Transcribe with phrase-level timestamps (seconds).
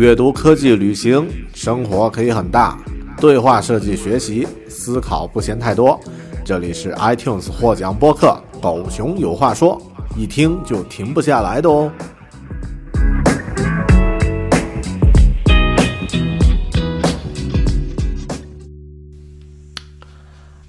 [0.00, 2.78] 阅读、科技、旅行，生活可以很大。
[3.18, 6.00] 对话设计、学习、思考不嫌太多。
[6.42, 8.28] 这里是 iTunes 获奖播客
[8.62, 9.78] 《狗熊有话说》，
[10.18, 11.92] 一听就停不下来的哦。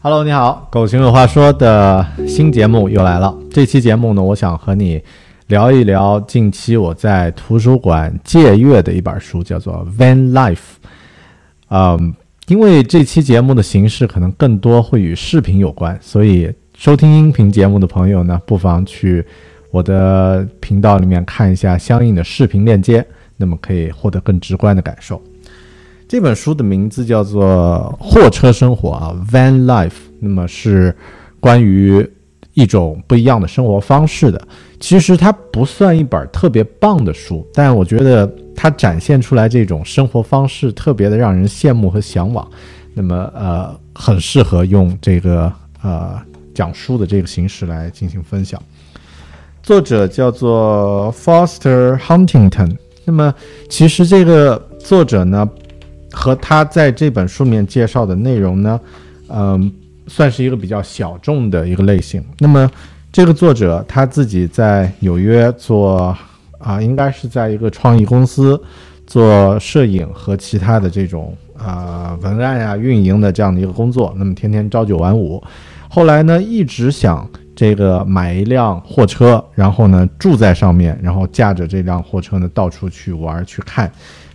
[0.02, 3.34] Hello，你好，《狗熊有话说》的新节目又来了。
[3.50, 5.02] 这期节目呢，我想和你。
[5.52, 10.56] 聊一聊近期我在图书馆借阅的一本书，叫做《Van Life》。
[11.68, 12.14] 嗯，
[12.48, 19.26] 因为这期节目的形式可能更多会与视频有关，所以收听音频节目的朋友呢，不妨去
[19.72, 23.06] 我的频道里面看一下相应的视频链接，
[23.36, 25.22] 那么可以获得更直观的感受。
[26.08, 29.90] 这本书的名字叫做《货车生活》啊，《Van Life》，
[30.22, 30.96] 那么是
[31.42, 32.10] 关于。
[32.54, 34.42] 一种不一样的生活方式的，
[34.80, 42.46] 其实它不算一本特别棒的书，但我觉得它展现出来这种生活方式特别的让人羡慕和向往。
[42.94, 46.20] 那么，呃，很适合用这个呃
[46.54, 48.62] 讲书的这个形式来进行分享。
[49.64, 52.76] 作者叫做 Foster Huntington。
[53.06, 53.34] 那么，
[53.70, 55.50] 其实这个作者呢，
[56.12, 58.80] 和他在这本书面介绍的内容呢，
[59.30, 59.72] 嗯。
[60.14, 62.22] 算是一个比较小众的一个类型。
[62.38, 62.70] 那么，
[63.14, 66.14] 这个作者他自己在纽约做
[66.60, 68.62] 啊，应该是在一个创意公司
[69.08, 74.14] 做摄影和其他的这种啊文案呀、运营的这样的一个工作。
[74.18, 75.42] 那么天天朝九晚五。
[75.88, 83.90] 后来呢，一直想这个买一辆货车，然后呢住在上面，然后驾着这辆货车呢到处去玩去看。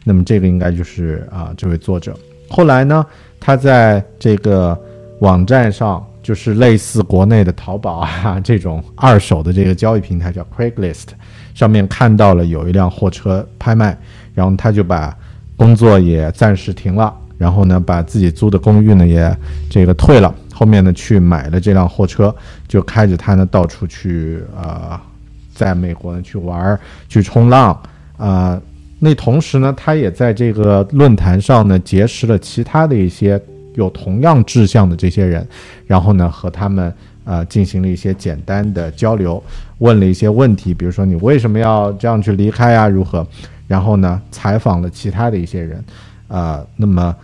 [0.04, 2.16] 那么这个应该就是啊这位作者。
[2.48, 3.04] 后来呢，
[3.38, 4.74] 他在这个。
[5.20, 11.06] 网站上就是类似国内的淘宝啊这种二手的这个交易平台叫 Craigslist，
[11.54, 13.96] 上面看到了有一辆货车拍卖，
[14.34, 15.16] 然后他就把
[15.56, 19.34] 工作也暂时停了，然后呢把自己租的公寓呢也
[19.70, 22.34] 这个退了，后面呢去买了这辆货车，
[22.68, 25.00] 就开着它呢到处去呃，
[25.54, 26.78] 在美国呢去玩
[27.08, 27.80] 去冲浪
[28.18, 28.60] 啊，
[28.98, 33.40] 那同时呢他也在这个论坛上呢结识了其他的一些。
[33.76, 35.46] 有同样志向的这些人，
[35.86, 36.92] 然后呢，和他们
[37.24, 39.42] 呃进行了一些简单的交流，
[39.78, 42.88] 问了一些问题，比如说你为什么要这样去离开啊？
[42.88, 43.26] 如何？
[43.68, 45.84] 然后呢，采访了其他的一些人，
[46.28, 47.14] 呃，那么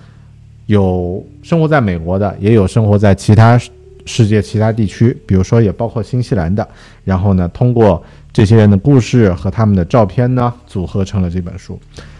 [0.66, 3.56] 有生活在美国的，也有生活在其他
[4.04, 6.66] 世界其他地区，比如说也包括新西兰的。
[7.04, 8.02] 然后呢，通过
[8.32, 11.78] 这些人的故事和他们的照片呢，组合成了这本书。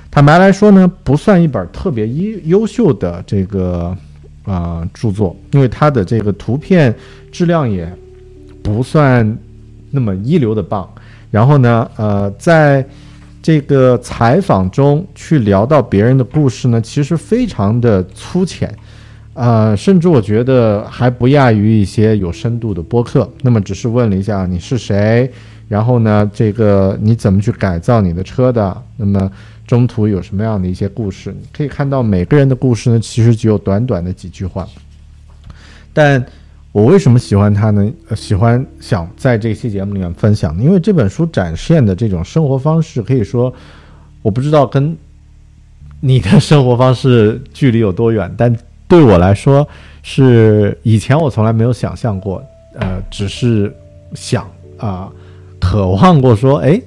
[0.09, 3.97] 坦白来说呢，不算一本特别优优秀的这个。
[4.45, 6.95] 啊，著作，因为它的这个图片
[7.31, 7.91] 质量也
[8.63, 9.39] 不算
[9.91, 10.89] 那么一流的棒。
[11.31, 12.85] 然后呢，呃，在
[13.41, 18.73] 这个采访中去聊到别人的故事呢，其实非常的粗浅，
[19.35, 23.31] 呃，甚至我觉得还不亚于一些有深度的播客。
[23.43, 25.31] 那么，只是问了一下你是谁，
[25.69, 28.83] 然后呢，这个你怎么去改造你的车的？
[28.97, 29.31] 那么。
[29.67, 31.33] 中途有什么样的一些故事？
[31.33, 34.69] 你可以看到每个人的故事呢，其实只有短短的几句话。
[35.93, 36.23] 但
[36.73, 37.91] 我为什么喜欢他呢？
[38.17, 43.53] 喜欢想在这期节目里面分享，因为这本书展现的这种生活方式，可以说
[44.21, 44.97] 我不知道跟
[46.01, 48.55] 你的生活方式距离有多远，但
[48.89, 49.67] 对我来说
[50.03, 52.43] 是以前我从来没有想象过，
[52.75, 53.75] 呃，只是
[54.15, 55.11] 想啊，
[55.61, 56.81] 渴望过说，哎，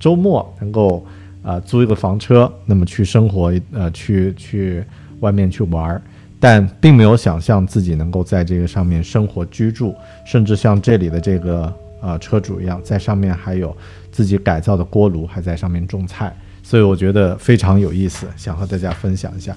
[0.00, 1.04] 周末能够。
[1.42, 4.84] 啊，租一个房车，那么去生活，呃，去去
[5.20, 6.02] 外面去玩儿，
[6.38, 9.94] 但并没有想象自己能够在这个上面生活居住，
[10.24, 13.76] 甚至像这里的这个呃车主一样，在上面还有
[14.10, 16.34] 自己改造的锅炉，还在上面种菜。
[16.62, 19.54] 所以我觉得非常有意思，想和大家分享一下。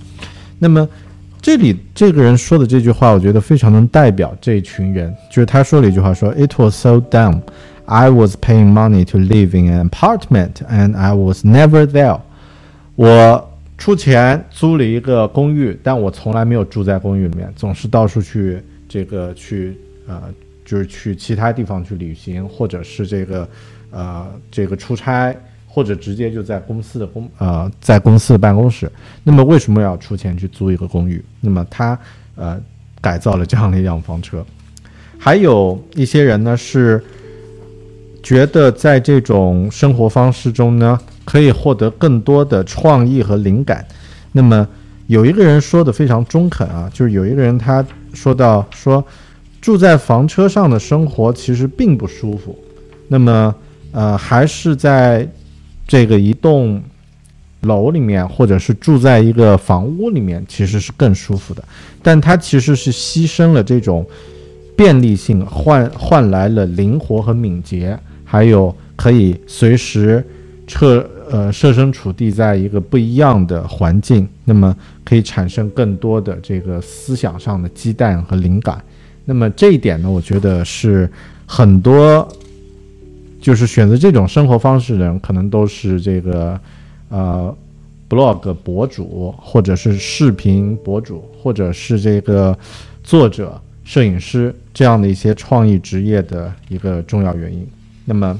[0.57, 0.87] 那么
[1.39, 7.41] 这里这个人说的这句话，我觉得非常能代表这一群人，就是他说了一句话说：“It was so dumb,
[7.85, 12.19] I was paying money to live in an apartment and I was never there。”
[12.95, 19.77] 我出钱租了一个公寓，但我从来没有住在公寓里面，总是到处去这个去
[20.07, 20.23] 呃，
[20.63, 23.47] 就是去其他地方去旅行，或者是这个
[23.91, 25.35] 呃这个出差。
[25.67, 28.89] 或者直接就在公司的公呃，在公司的办公室。
[29.25, 31.21] 那么为什么要出钱去租一个公寓？
[31.41, 31.99] 那么他
[32.35, 32.57] 呃
[33.01, 34.41] 改造了这样的一辆房车。
[35.17, 37.03] 还有一些人呢是
[38.25, 43.85] 觉得在这种生活方式中呢可以获得更多的创意和灵感。
[44.33, 44.67] 那么
[45.07, 49.01] 有一个人说的非常中肯啊，就是有一个人他说到说
[49.61, 52.57] 住在房车上的生活其实并不舒服。
[53.07, 53.55] 那么
[53.93, 55.25] 呃还是在。
[55.87, 56.81] 这个一栋
[57.61, 61.63] 楼里面，或者是住在一个房屋里面，其实是更舒服的。
[62.01, 64.03] 但他其实是牺牲了这种
[64.75, 67.95] 便利性，换换来了灵活和敏捷，
[68.25, 70.21] 还有可以随时
[70.67, 74.75] 设呃设身处地在一个不一样的环境，那么
[75.05, 78.83] 可以产生更多的这个思想上的鸡蛋和灵感。
[79.23, 81.09] 那么这一点呢，我觉得是
[81.45, 82.27] 很多。
[83.41, 86.59] 就是选择这种生活方式的人，可能都是这个，
[87.09, 87.55] 呃
[88.09, 92.57] ，blog 博主，或者是视频博主，或者是这个
[93.03, 97.67] 作者、摄影师这样的一些创意职业的一个重要原因。
[98.05, 98.39] 那么，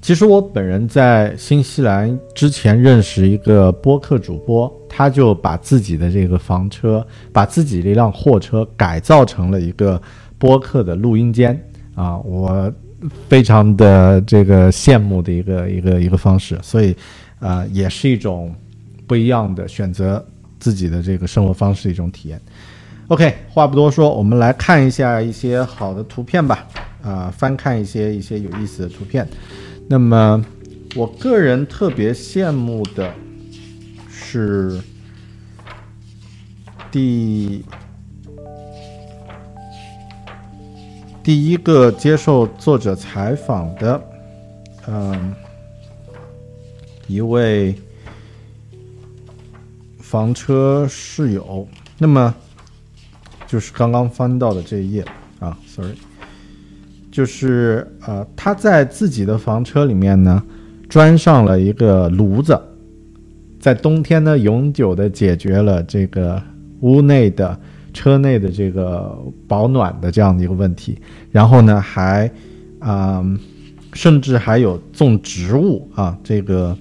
[0.00, 10.00] 其实我本人在新西兰之前认识一个播客主播，他就把自己的这个房车，把自己的一辆货车改造成了一个
[10.38, 11.60] 播客的录音间
[11.94, 12.72] 啊，我。
[13.30, 16.94] 非常的这个羡慕的一个一个一个方式，所以，
[17.38, 18.54] 呃，也是一种
[19.06, 20.22] 不一样的选择
[20.58, 22.38] 自己的这个生活方式的一种体验。
[23.08, 26.68] OK，话不多说，我们来看一下一些好的图片吧。
[27.02, 29.28] 啊，翻看一些一些有意思的图片。
[29.88, 30.44] 那么，
[30.94, 33.12] 我个人特别羡慕的
[34.10, 34.80] 是
[36.90, 37.64] 第。
[41.22, 44.02] 第一个接受作者采访的，
[44.88, 45.34] 嗯，
[47.06, 47.74] 一位
[49.98, 51.68] 房车室友，
[51.98, 52.34] 那么
[53.46, 55.04] 就是刚刚翻到的这一页
[55.38, 55.94] 啊，sorry，
[57.10, 60.42] 就是呃，他在自己的房车里面呢，
[60.88, 62.60] 装上了一个炉子，
[63.58, 66.42] 在冬天呢，永久的解决了这个
[66.80, 67.58] 屋内的。
[67.92, 69.18] 车内的这个
[69.48, 70.96] 保暖的这样的一个问题，
[71.32, 72.30] 然后呢，还，
[72.82, 73.36] 嗯，
[73.94, 76.78] 甚至还有种植物啊，这个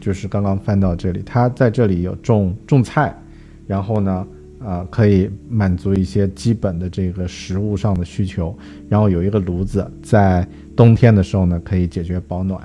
[0.00, 3.12] 就是刚刚翻到这里，他在这里有种种菜，
[3.66, 4.24] 然后呢，
[4.64, 8.56] 啊，可以满足一些基本的这个食物上的需求，
[8.88, 10.46] 然后有一个炉子，在
[10.76, 12.60] 冬天的时候呢，可以解决保暖，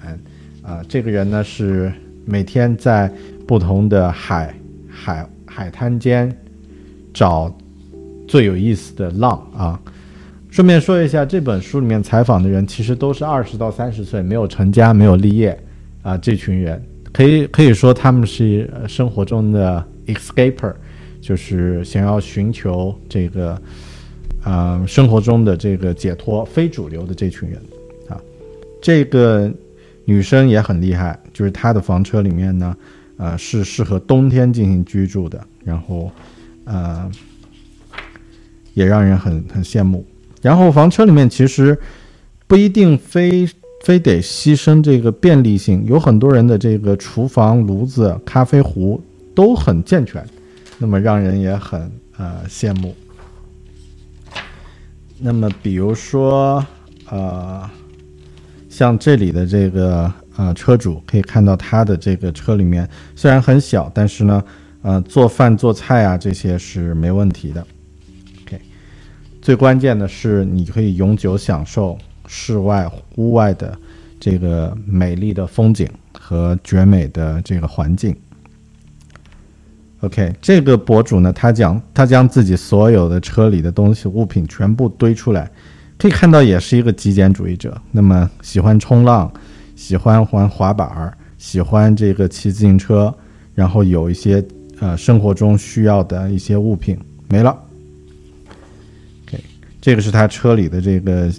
[0.61, 1.91] 啊，这个人呢是
[2.25, 3.11] 每天在
[3.47, 4.53] 不同的海
[4.89, 6.35] 海海滩间
[7.13, 7.53] 找。
[8.25, 9.79] 最有意思的浪啊！
[10.49, 15.55] 顺便说一下，这本书里面采访的人其实都是二十到三十岁，没有成家、没有立业
[16.01, 16.17] 啊。
[16.17, 16.81] 这群人
[17.11, 20.73] 可以可以说他们是生活中的 escaper，
[21.23, 23.59] 就是想要寻求这个
[24.43, 27.57] 啊生活中的这个解脱、非主流的这群人
[28.09, 28.19] 啊。
[28.81, 29.49] 这个
[30.03, 32.75] 女生也很厉害，就是她的房车里面呢，
[33.17, 36.11] 呃，是适合冬天进行居住的，然后
[36.65, 37.09] 呃。
[38.75, 40.03] 也让人很很羡慕。
[40.41, 41.77] 然后房车里面其实
[42.47, 43.47] 不一定非
[43.83, 48.99] 非得牺牲这个便利性，有很多人的这个厨房、炉子、咖啡壶
[49.35, 50.25] 都很健全，
[50.77, 52.95] 那么让人也很呃羡慕。
[55.19, 56.65] 那么比如说
[57.09, 57.69] 呃，
[58.69, 64.43] 像这里的这个呃车主可以看到他的这个车里面虽然很小，但是呢
[64.81, 67.65] 呃做饭做菜啊这些是没问题的。
[68.43, 68.59] OK，
[69.41, 73.77] 最关键的是，你可以永久享受室外、屋外的
[74.19, 75.87] 这个美丽的风景
[76.19, 78.13] 和绝美的这个环境。
[80.03, 85.49] OK，这个博主呢，他讲他将自己所有的车里的东西物品全部堆出来，
[85.97, 87.81] 可以看到也是一个极简主义者。
[87.89, 89.31] 那么喜欢冲浪，
[89.77, 93.15] 喜欢玩滑板儿，喜欢这个骑自行车，
[93.55, 94.43] 然后有一些
[94.81, 97.57] 呃生活中需要的一些物品没了。
[99.79, 101.31] 这个是他车里的这个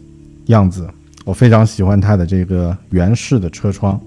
[0.46, 0.88] 样子，
[1.26, 4.00] 我非常喜欢他的这个原式的车窗，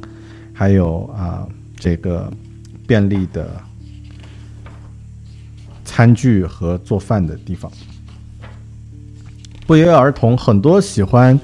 [0.52, 2.32] 还有啊这个
[2.88, 3.50] 便利的
[5.98, 7.72] 餐具和做饭的地方。
[9.66, 11.40] 不约而同，很多喜欢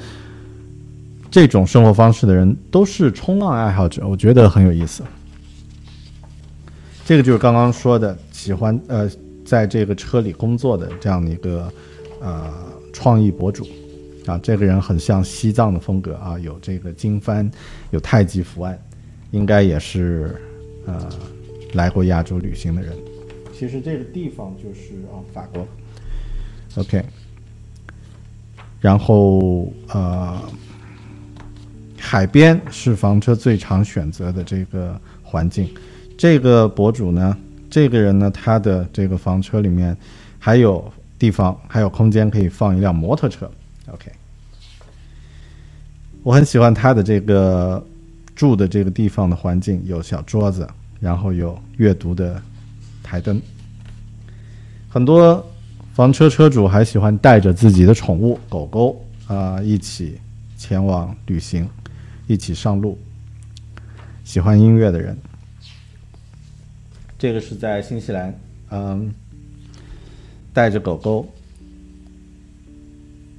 [1.32, 5.02] 这种生活方式的人都是冲浪爱好者，我觉得很有意思。
[7.04, 9.10] 这个就是刚刚说的，喜欢呃，
[9.44, 11.74] 在这个车里工作的这样的一个
[12.22, 12.54] 呃
[12.94, 13.68] 创意博主
[14.28, 17.52] 啊，这个人很像西藏的风格啊，有这个经幡，
[17.90, 18.80] 有太极图案，
[19.32, 20.40] 应该也是
[20.86, 21.10] 呃
[21.74, 22.94] 来过亚洲旅行的人。
[23.54, 25.68] 其实这个地方就是啊法国
[26.76, 27.04] ，OK。
[28.82, 30.42] 然后呃，
[31.98, 35.70] 海边是房车最常选择的这个环境。
[36.18, 37.38] 这个博主呢，
[37.70, 39.96] 这个人呢，他的这个房车里面
[40.38, 43.50] 还有地方，还有空间可以放一辆摩托车。
[43.88, 44.12] OK，
[46.22, 47.82] 我很喜欢他的这个
[48.36, 50.68] 住的这个地方的环境，有小桌子，
[51.00, 52.42] 然后有阅读的
[53.04, 53.40] 台灯，
[54.90, 55.46] 很多。
[55.94, 60.18] 房车车主还喜欢带着自己的宠物狗狗啊一起
[60.58, 61.70] 前往旅行，
[62.26, 62.98] 一起上路。
[64.24, 65.16] 喜欢音乐的人，
[67.16, 68.34] 这个是在新西兰，
[68.72, 69.14] 嗯，
[70.52, 71.32] 带着狗狗，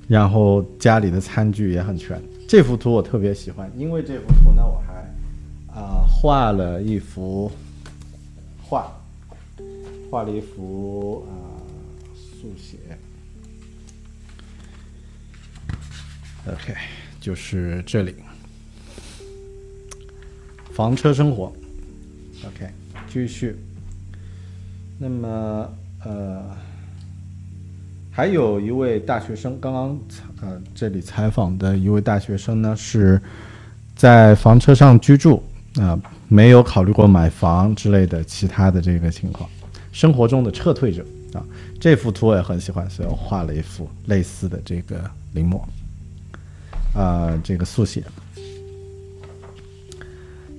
[0.06, 2.22] 然后家里的餐具也很全。
[2.48, 7.50] 这幅图我特别喜欢，因为这幅图呢，我还啊画了一幅
[8.62, 8.96] 画，
[10.10, 11.54] 画了一幅啊。
[12.44, 12.76] 速写
[16.46, 16.74] ，OK，
[17.18, 18.14] 就是这里。
[20.74, 21.50] 房车生活
[22.44, 22.68] ，OK，
[23.08, 23.56] 继续。
[24.98, 26.54] 那么，呃，
[28.10, 29.98] 还有一位大学生，刚刚
[30.42, 33.18] 呃这里采访的一位大学生呢，是
[33.96, 35.42] 在房车上居住
[35.76, 39.48] 啊，没有考虑过买房之类的其他的这个情况，
[39.94, 41.02] 生活中的撤退者。
[41.32, 41.42] 啊，
[41.80, 45.00] 这幅图我也很喜欢，所以我画了一幅类似的这个
[45.32, 45.60] 临摹，
[46.96, 48.04] 啊，这个速写。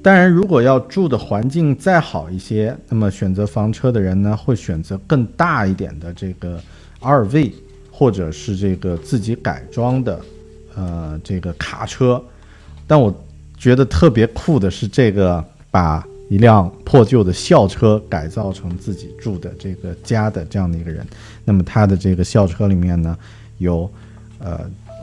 [0.03, 6.61] 当然，如果要住的环境再好一些，那么选择房车的人呢，会选择更大一点的这个
[6.99, 7.53] RV，
[7.89, 10.19] 或者是这个自己改装的，
[10.75, 12.21] 呃，这个卡车。
[12.85, 13.15] 但我
[13.57, 16.05] 觉得特别酷的是这个把。
[16.27, 21.05] 一辆破旧的校车改造成自己住的这个家的这样的一个人，
[21.43, 23.15] 那么他的这个校车里面呢，
[23.59, 23.89] 有
[24.39, 24.61] 呃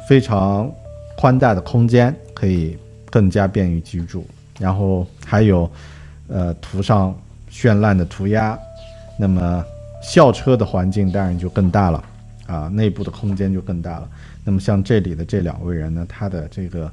[0.08, 0.68] 非常
[1.16, 2.76] 宽大的空间，可以
[3.08, 4.26] 更加便于居住，
[4.58, 5.70] 然后还有
[6.26, 7.16] 呃涂上
[7.48, 8.58] 绚烂的涂鸦，
[9.16, 9.64] 那么
[10.02, 12.04] 校车的环境当然就更大了
[12.48, 14.08] 啊，内部的空间就更大了。
[14.42, 16.90] 那么像这里的这两位人呢，他的这个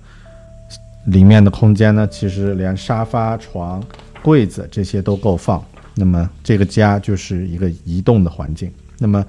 [1.05, 3.83] 里面的空间呢，其实连沙发床。
[4.21, 5.63] 柜子这些都够放，
[5.95, 8.71] 那么这个家就是一个移动的环境。
[8.97, 9.25] 那么，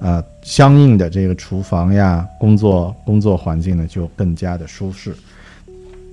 [0.00, 5.14] 呃，相应的这个厨房呀、工作工作环境呢，就更加的舒适。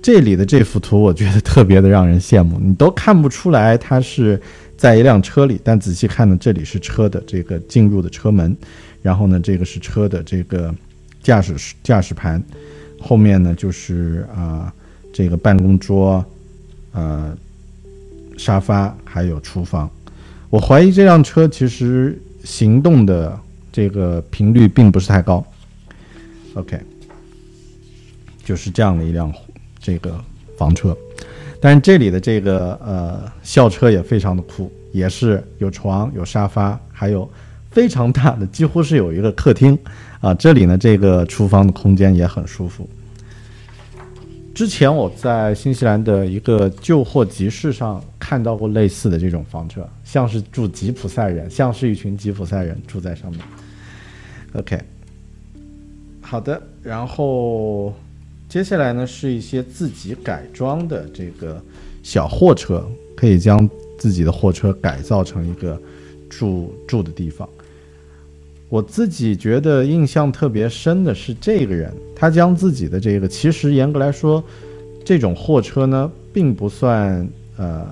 [0.02, 2.58] 这里的这幅图，我觉得特别的让人羡慕。
[2.60, 4.42] 你都看不出来它是
[4.78, 8.56] 在一辆车里，但仔细看呢，这里是车的这个进入的车门，
[9.02, 10.74] 然后呢，这个是车的这个
[11.22, 12.42] 驾驶驾驶盘，
[13.00, 14.74] 后面呢就是啊
[15.14, 16.26] 这个办公桌，
[16.94, 17.38] 呃。
[18.38, 19.90] 沙发还有厨房，
[20.50, 23.40] 我怀疑这辆车其实行动的
[23.72, 25.46] 这个频率并不是太高。
[26.56, 26.80] OK，
[28.44, 29.32] 就是这样的一辆
[29.80, 30.20] 这个
[30.58, 30.98] 房车，
[31.60, 37.30] 但是这里的这个呃校车也非常的酷，也是有床有沙发，还有
[37.70, 39.78] 非常大的，几乎是有一个客厅
[40.20, 40.34] 啊。
[40.34, 42.90] 这里呢，这个厨房的空间也很舒服。
[44.54, 53.40] 之前我在新西兰的一个旧货集市上看到过类似的这种房车，像是住吉普赛人，像是一群吉普赛人住在上面。
[54.54, 54.80] OK，
[56.22, 57.94] 好的，然后
[58.50, 61.60] 接下来呢是一些自己改装的这个
[62.04, 63.68] 小货车，可以将
[63.98, 65.82] 自己的货车改造成一个
[66.30, 67.48] 住住的地方。
[68.72, 74.42] 我自己觉得印象特别深的是这个人，他将自己的这个，其实严格来说，
[75.04, 77.86] 这种货车呢，并不算呃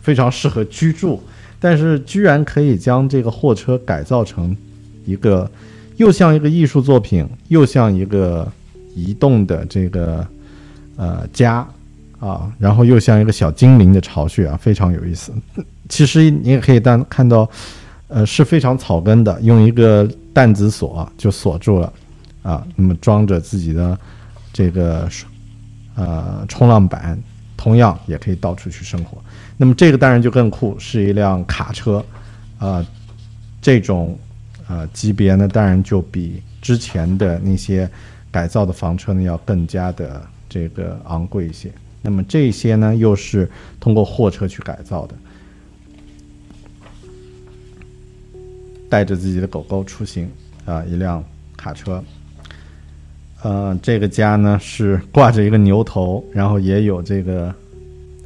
[0.00, 1.22] 非常适合居住，
[1.60, 4.56] 但是居然可以将这个货车改造成
[5.06, 5.48] 一个
[5.98, 8.50] 又像一个艺术作品，又像一个
[8.96, 10.26] 移动的这个
[10.96, 11.64] 呃家
[12.18, 15.30] 啊，然后又像一个小精灵的巢穴啊，非常有意思。
[15.88, 17.48] 其实你也可以当看到。
[18.08, 21.92] 呃，是非常草根的，用一个弹子锁就锁住了，
[22.42, 23.98] 啊，那么装着自己的
[24.52, 25.08] 这个
[25.94, 27.18] 呃冲浪板，
[27.56, 29.18] 同样也可以到处去生活。
[29.56, 32.04] 那么这个当然就更酷，是一辆卡车，
[32.58, 32.84] 啊，
[33.60, 34.18] 这种
[34.66, 37.90] 啊级别呢，当然就比之前的那些
[38.30, 41.70] 改造的房车呢要更加的这个昂贵一些。
[42.00, 45.14] 那么这些呢，又是通过货车去改造的，
[48.88, 50.30] 带着自己的狗狗出行
[50.64, 51.24] 啊，一辆
[51.56, 52.02] 卡车。
[53.42, 57.54] 呃，这个家呢是挂着一个牛头，然后也有这个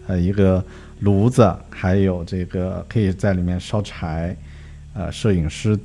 [0.07, 0.65] 呃一个
[1.01, 4.35] 炉子，还有这个可以在里面烧柴，
[4.95, 5.79] 呃，摄影师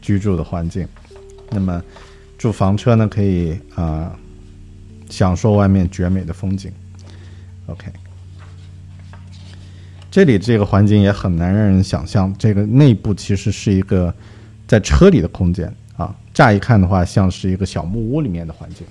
[0.00, 0.86] 居住的环境。
[1.50, 1.82] 那么
[2.38, 4.16] 住房车呢，可以啊
[5.08, 6.70] 享受外面绝美的风景。
[7.66, 7.86] OK，
[10.10, 14.12] 这里这个环境也很难让人想象，这个内部其实是一个
[14.66, 15.72] 在车里的空间。
[15.96, 18.86] 啊，乍一看的话，像是一个小木屋里面的环境。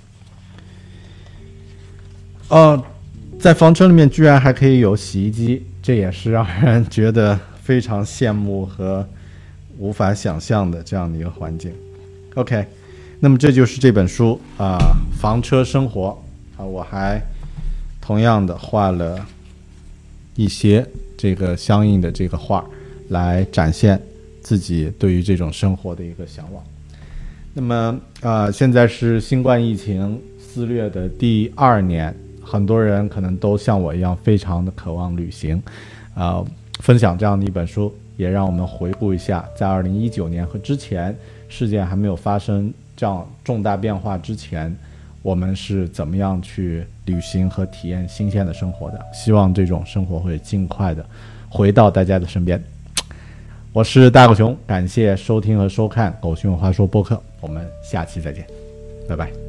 [2.49, 2.83] 哦，
[3.39, 9.07] 在房车里面居然还可以有洗衣机，这也是让人觉得非常羡慕和
[9.79, 11.73] 无法想象的这样的一个环境。
[12.35, 12.63] OK，
[13.19, 14.77] 那么这就是这本书啊，
[15.19, 16.15] 《房车生活》
[16.61, 17.19] 啊，我还
[17.99, 19.25] 同样的画了
[20.35, 20.85] 一些
[21.19, 22.63] 这个相应的这个画，
[23.09, 24.01] 来展现
[24.41, 26.63] 自己对于这种生活的一个向往。
[27.53, 35.61] 那么啊，现在是新冠疫情肆虐的第二年，很多人可能都像我一样，非常的渴望旅行。
[36.15, 36.41] 啊，
[36.79, 41.13] 分享这样的一本书，也让我们回顾一下，在二零一九年和之前，
[41.49, 44.73] 事件还没有发生这样重大变化之前，
[45.21, 48.99] 我们是怎么样去旅行和体验新鲜的生活的。
[49.13, 51.05] 希望这种生活会尽快的
[51.49, 52.61] 回到大家的身边。
[53.71, 58.45] 我是大狗熊，感谢收听和收看《狗熊有话说》播客，我们下期再见，
[59.07, 59.48] 拜拜。